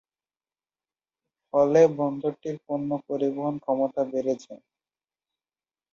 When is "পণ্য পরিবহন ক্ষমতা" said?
2.65-4.01